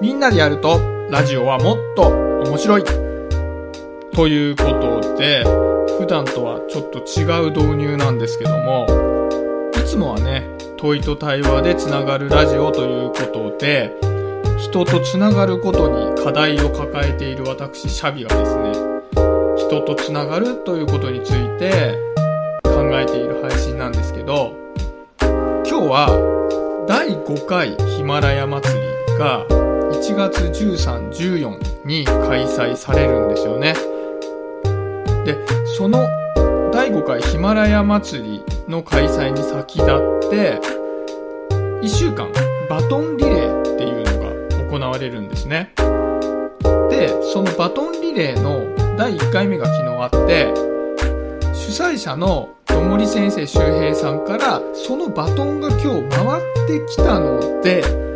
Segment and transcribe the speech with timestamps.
[0.00, 2.08] みんなでやるとラジオはもっと
[2.48, 2.84] 面白い。
[4.14, 5.44] ということで
[5.98, 8.86] 普段とはちょっと違う導入なんですけども
[9.76, 10.46] いつもはね
[10.78, 13.94] 問いと対話でつながるラジオということで
[14.58, 18.72] 人とつながることに課題を抱えている私シャビがですね
[19.58, 21.94] 人とつながるということについて
[22.62, 24.56] 考えている配信なんですけど
[25.20, 29.46] 今日は第5回ヒマラヤ祭りが
[30.00, 33.74] 1月13、14に開催されるんですよね。
[35.26, 35.36] で、
[35.76, 36.08] その
[36.72, 40.58] 第5回ヒマラヤ祭りの開催に先立って、
[41.82, 42.32] 1週間
[42.70, 44.02] バトンリレーっていう
[44.58, 45.74] のが行われるんですね。
[46.88, 50.46] で、そのバトンリレーの第1回目が昨日あって、
[51.52, 58.09] 主催者のともり先生周平さんからそのバトンが今日回ってきたので、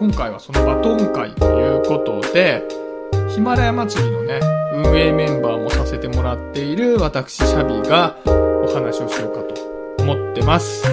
[0.00, 2.66] 今回はそのバトン会ということで、
[3.34, 4.40] ヒマラヤ祭りのね、
[4.72, 10.84] 運営メンバーもさせてもらっている私シャビがお話をしようかと思ってます。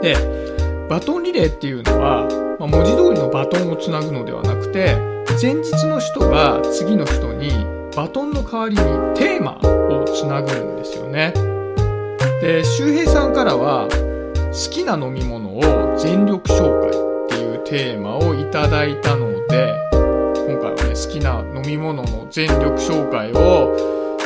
[0.00, 0.16] で、
[0.88, 4.96] バトンリレーっていうのは、まあ、文字通りのバトンをつなぐのではなくて、
[5.42, 7.50] 前日の人が次の人に
[7.94, 8.82] バトンの代わりに
[9.14, 11.34] テーマをつなぐんですよね。
[12.40, 13.86] で、周平さんからは、
[14.50, 16.99] 好きな飲み物を全力紹介
[17.70, 23.76] テーマをいただいたので、今回はね、好きな飲み物の全力紹介を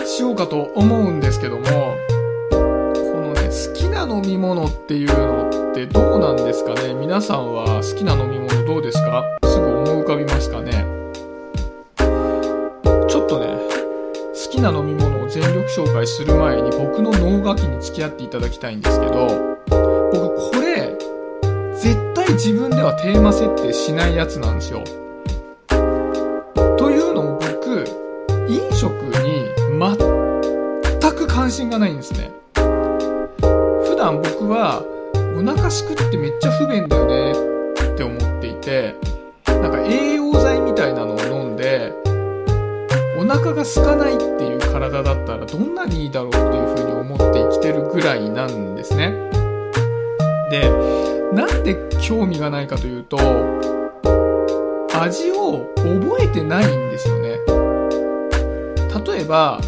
[0.06, 2.56] しようかと思うんですけども、こ
[3.20, 6.94] のね、好きな飲み物っていうのってどうなんですかね？
[6.94, 9.22] 皆さんは好きな飲み物どうですか？
[9.44, 10.86] すぐ思い浮かびますかね？
[11.98, 13.58] ちょっとね、
[14.32, 19.58] 好きな飲み物を全力紹介する前に僕の脳書きに付き合っていただきたいんですけど、
[20.14, 20.96] 僕これ
[21.84, 24.82] 絶対自分ではテーマ設定しないやつなんですよ。
[26.78, 27.84] というのも僕、
[28.48, 28.90] 飲食
[29.20, 32.30] に全く関心がないんですね。
[32.54, 34.82] 普段僕は
[35.38, 37.34] お腹すくってめっちゃ不便だよねっ
[37.98, 38.94] て思っていて、
[39.44, 41.92] なんか栄養剤みたいなのを飲んで、
[43.18, 46.44] お腹が空かないっていう体だったらどんなにいいだろうっていう
[46.78, 49.33] ふうに思って生きてるぐらいなんですね。
[50.50, 50.70] で、
[51.32, 53.18] なんで興味がないかというと、
[54.98, 57.38] 味を覚えてないんですよね。
[59.06, 59.58] 例えば、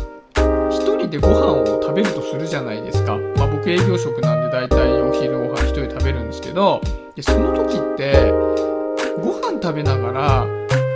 [0.70, 3.16] 一人でご飯を食べるとするじゃないですか。
[3.36, 6.80] まあ僕営業職なんで大体お昼ご飯一人食べるんですけど、
[7.14, 8.32] でその時って、
[9.22, 10.46] ご飯食べながら、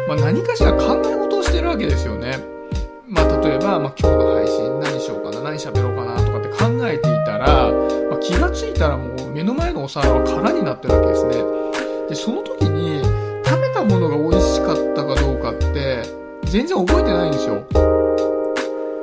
[0.06, 2.38] まあ何かしら考え事をしてるわけですよね。
[3.08, 7.72] まあ例えば、まあ今日の配信何しようかな、何喋ろうかなとかって考えていたら、
[8.20, 11.44] 気がついたらもう目の前のお皿は空になってるわけですね。
[12.08, 13.02] で、その時に
[13.44, 16.02] 食べたものが美味しかったかどうかって
[16.44, 17.64] 全然覚えてないんですよ。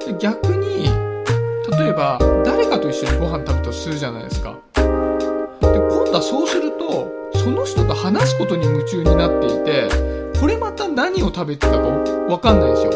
[0.05, 0.85] で逆に、
[1.79, 4.55] 例えば誰かと一緒にご飯食べたとするじゃないですか。
[4.75, 9.89] で、今度はそうすると、その人と話すことに夢中になっていて、
[10.39, 11.77] これまた何を食べてたか
[12.29, 12.91] わかんないんですよ。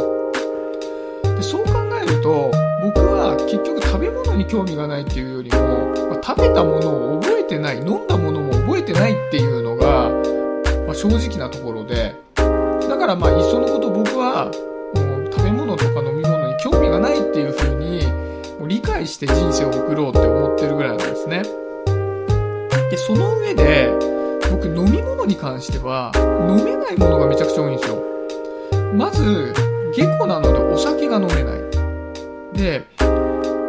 [1.35, 1.71] でそう考
[2.01, 2.51] えると
[2.83, 5.80] 僕は結局食べ物に興味がないっていうよりも、
[6.11, 10.09] まあ、食べたものを覚えてない飲んだものも覚えてないっていうのが、
[10.85, 12.13] まあ、正直なところで。
[12.35, 14.51] だからまあいっそのこと僕は
[14.95, 18.01] もう食べ物とか飲み物に興味がないっていう風に
[18.67, 21.43] 理解して人生を送ろうって思ってるぐらいなんですね。
[22.89, 23.89] でその上で
[24.51, 28.03] 僕飲み物に関しては飲めないものがめちゃくちゃ多いんですよ。
[28.93, 29.53] まず
[29.95, 31.61] 下戸なのでお酒が飲めない。
[32.53, 32.85] で、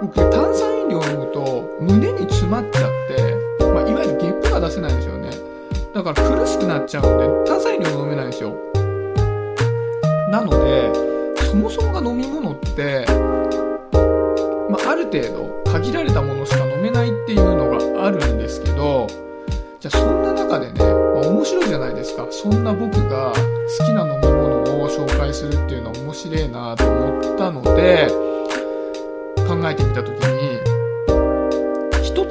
[0.03, 5.31] 僕炭酸飲料を飲むと胸に詰まっちゃって、まあ、いわゆるゲップが出せないんですよね。
[5.95, 8.55] だから苦しくなっちゃうんで炭酸飲料飲めないんですよ。
[10.31, 10.93] なので、
[11.45, 13.05] そもそもが飲み物って、
[14.71, 19.07] まあ、ある程度限られたものしか飲めないっていうのがあるんですけど、
[19.81, 22.27] じゃあそんな中でね、まあ、面白いじゃないですか。
[22.31, 23.33] そんな僕が
[23.79, 28.09] 好きな飲み物を紹介するっていうのは面白いなと思ったので、
[29.47, 30.82] 考えてみた時に、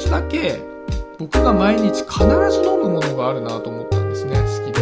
[0.02, 0.60] つだけ
[1.20, 4.82] 僕が毎日必ず飲むものがあるなと思ったんですね、好きで。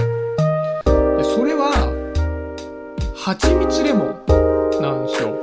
[1.18, 1.94] でそれは、
[3.14, 5.36] 蜂蜜レモンなんですよ。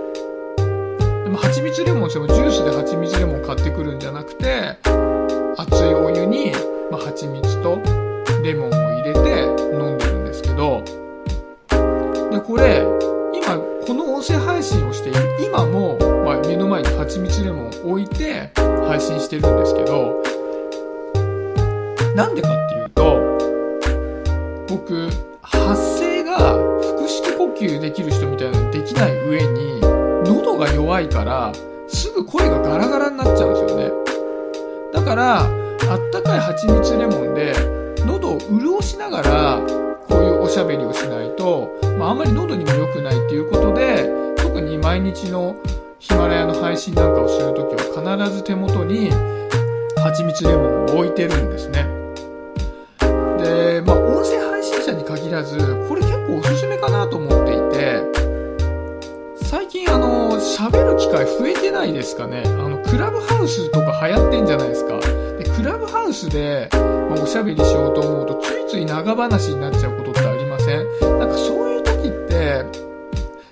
[1.25, 4.79] でも蜂蜜レモンしてジュースで蜂蜜レモン買ってくるんじゃなくて、
[5.59, 6.53] 熱いお湯に
[6.91, 7.79] まあ、蜂蜜と
[8.43, 9.21] レモンを入れて
[9.75, 10.83] 飲んでるんですけど、
[12.31, 12.83] で、これ、
[13.35, 16.16] 今、この音声配信をしている今も、
[16.77, 20.23] 前に蜂蜜レモンを置いて配信してるんですけど、
[22.15, 23.17] なんでかっていうと、
[24.69, 25.09] 僕、
[25.41, 29.81] 発声が腹式呼吸できる人みたいなのできない上に
[30.27, 31.51] 喉が弱いから
[31.89, 33.91] すぐ声がガラガラになっちゃうんですよね。
[34.93, 35.45] だからあ
[35.95, 37.55] ったかい蜂蜜レモンで
[38.05, 39.61] 喉を潤しながら
[40.09, 45.57] こういうおしゃべりをしないと、まあ、あんまり喉にも良くないっていうことで特に毎日の
[45.99, 49.11] ヒマラヤの配信なんかをするときは必ず手元に
[50.03, 51.85] 蜂蜜レモンを置いてるんですね。
[53.39, 55.59] で、まあ、音声配信者に限らず
[55.89, 58.03] これ結構おすすめかなと思っていて
[59.45, 62.43] 最近あの喋る機会増えてないですかね。
[62.45, 64.99] あのクラブハウスとか流行ってんじゃないですか。
[65.39, 70.87] でクラブハウスで、ま、おしゃべりしようと思うとついつい長話になっちゃうことってありません？
[71.19, 72.35] なんかそういう時って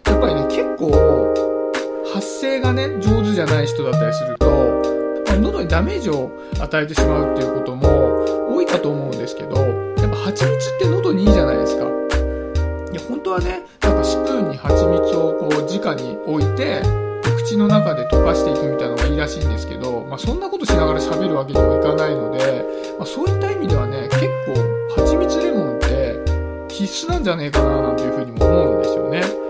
[0.04, 1.23] やっぱりね結構
[2.44, 4.82] 声がね上手じゃない人だったりすると、
[5.40, 6.30] 喉にダメージを
[6.60, 11.84] 与えてしまうっていうことも多いかと思うんですけどやっぱ蜂蜜って喉にいいじゃないですか。
[12.92, 16.82] いや本当はねなんかスプーンに蜂蜜をこう直に置いて
[17.38, 22.64] 口の中で溶かしていくみたいなのがいいらしいんですけど、まあ、そんなことしながら喋るわけにもいかないので、
[22.98, 26.20] まあ、そういった意味ではね結構蜂蜜レモンって
[26.68, 29.43] 必須なんじゃねえかななんていうふうにも思うんですよね。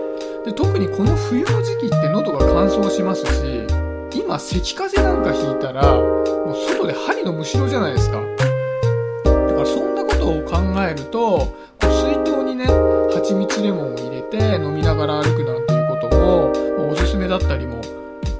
[0.45, 3.65] で特にこの冬の時期って喉が乾燥しますし
[4.13, 8.21] 今咳風邪なんかひいたらもう外で針のむしろじゃないですか。
[8.21, 11.51] だからそんなことを考えると
[11.81, 12.65] 水筒にね
[13.11, 17.81] 蜂蜜レモンを入れて飲みながら歩くなんていうことも、まおすすめだったりも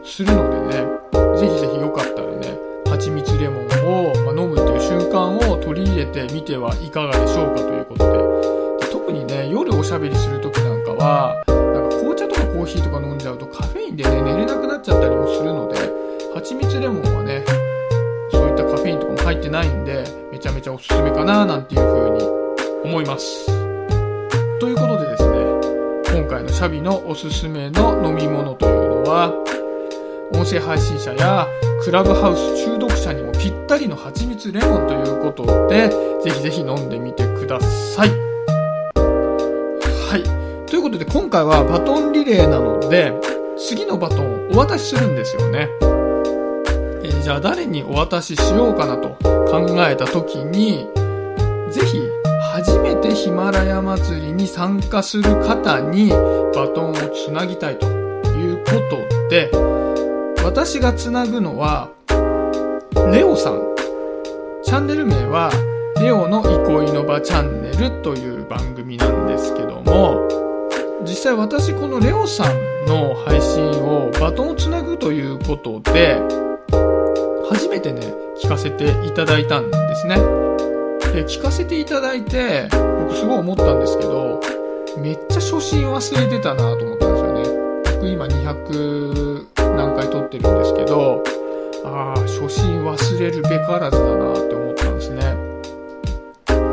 [0.03, 0.87] するのでね
[1.39, 2.55] ぜひぜひよかったらね
[2.87, 3.65] 蜂蜜レモン
[4.11, 15.77] を、ま飲むという習慣を取り入れてみてはいかがでしょうかということで特にね夜おしゃべりする時なんかはーヒーとか飲んじゃうとカフェインでね寝れなくなっちゃったりもするので
[16.33, 17.45] 蜂蜜レモンはね
[18.31, 22.23] そういったカフェインとかも入ってないんでめちゃめちゃおすすめかななんていう風に
[22.83, 23.45] 思います。
[24.59, 25.37] ということでですね
[26.19, 29.31] 今回のシャビのおすすめの飲み物というのは
[30.33, 31.47] 音声配信者や
[31.83, 35.89] クラブハウス中毒者にもぴったりの蜂蜜レモンということで
[36.23, 38.34] ぜひぜひ飲んでみてくださいはい。
[40.67, 43.13] ということで今回はバトンリレーなので
[43.57, 45.69] 次のバトンをお渡しするんですよね。
[45.81, 49.09] えーじゃあ誰にお渡ししようかなと
[49.49, 50.87] 考えた時に
[51.71, 51.99] ぜひ
[52.53, 59.49] 初めてヒマラヤ祭りに参加する方にバトンをつなぎたいということで
[60.43, 61.89] 私がつなぐのは
[63.11, 63.75] レオさん。
[64.65, 65.51] チャンネル名は
[66.01, 70.24] レオの憩いの場チャンネルという番組なんですけども
[71.15, 76.19] 実際私このレオさんの配信をバトンをつなぐということで
[77.49, 78.01] 初めてね
[78.43, 80.17] 聞かせていただいたんですね。
[81.13, 82.67] で聞かせていただいて
[82.99, 84.41] 僕すごい思ったんですけど
[84.97, 87.43] めっちゃ初心忘れてたなと思ったんですよね。
[87.95, 89.45] 僕今200
[89.77, 91.23] 何回撮ってるんですけど
[91.85, 95.21] ああ初心忘れるべからずだなって思ったんですね。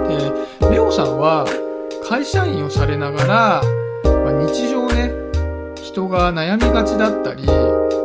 [0.08, 1.46] でレオさんは
[2.04, 3.62] 会社員をされながら、
[4.38, 5.12] あ、日常ね
[5.76, 7.44] 人が悩みがちだったり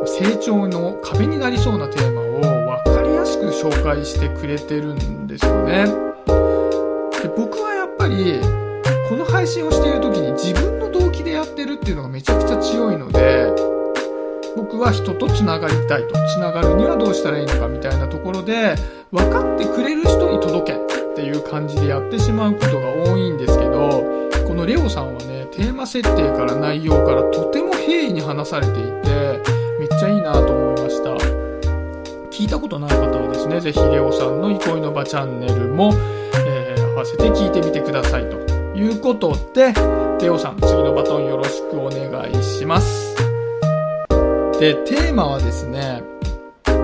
[0.05, 2.41] 成長の壁になりそうなテーマを
[2.83, 5.85] 分かりやすく紹介してくれてるんですよね。
[7.21, 8.39] で僕はやっぱり
[9.09, 13.51] この配信をしている時に自分の動機でやってるっていうのがめちゃくちゃ強いので
[14.55, 16.17] 僕は人とつながりたいと。
[16.37, 18.75] つながるにはどうしたらいいのかみたいなところで
[19.11, 24.03] 分かってくれる人に届けっていう感じでやってしまうことが多いんですけど
[24.45, 29.41] このレオさんはねテーマ設定から内容からとても平易に話されていて
[29.79, 31.09] めっちゃいいなと思いました。
[32.29, 35.91] 聞いたことない方はですねぜひレオさんの憩いの場チャンネルも、
[36.45, 38.37] えー合わせて聞いてみてくださいと
[38.75, 39.73] いうことで
[40.21, 43.15] レオさん次のバトンよろしくお願いします。
[44.59, 46.03] でテーマはですね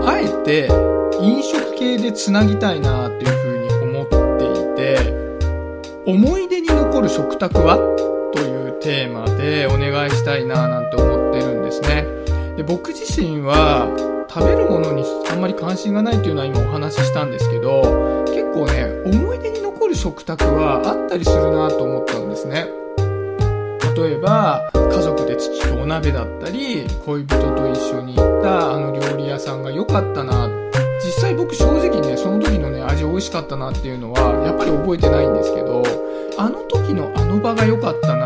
[0.03, 0.67] あえて
[1.21, 4.07] 飲食系でつなぎたいなっていうふうに思っ
[4.39, 4.97] ていて
[6.07, 8.12] 思い出に残る食卓は？
[8.83, 12.05] テーマでお願いしたいななんて思ってるんですね。
[12.57, 13.87] で僕自身は
[14.29, 22.67] 食べるものにあんまり関心がないっていうのは今お話ししたんですけど結構ね思い出に残る食卓はあったりするなと思ったんですね。
[23.95, 30.49] 例えば家族でつつお鍋だったり恋人と一緒に行ったあの料理屋さんが良かったな。
[31.03, 35.83] 実際僕正直ねその時のね味美味しかったなっていうのはやっぱり覚えてないんですけど
[36.37, 38.22] あの時のあの場が良かったな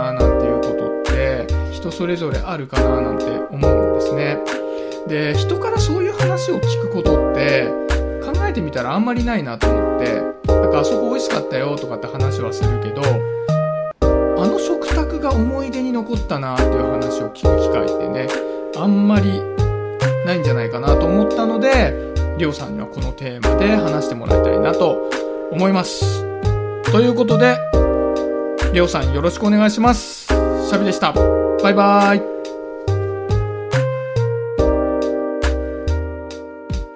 [1.98, 4.38] それぞれあるかななんて思うんですね
[5.08, 7.68] で人からそういう話を聞くことって
[8.24, 13.02] 考えてみたらあんまりないなと思ってなんかあそこ美味しかったよとかって話はするけど
[14.38, 18.28] あの食卓が思い出に残ったなっていう話を聞く機会ってね、
[18.78, 19.42] あんまり
[20.26, 25.10] ないんじゃないかなと思ったので、りょうさんにはこのテーマで話してもらいたいなと
[25.52, 26.24] 思います。
[26.92, 27.58] ということで、
[28.74, 30.28] りょうさんよろしくお願いします。
[30.28, 31.47] シャビでした。
[31.64, 32.37] バイバイ。